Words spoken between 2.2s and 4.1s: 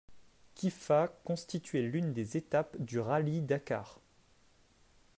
étapes du Rallye Dakar.